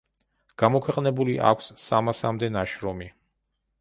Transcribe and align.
გამოქვეყნებული 0.61 1.37
აქვს 1.49 1.69
სამასამდე 1.85 2.51
ნაშრომი. 2.59 3.11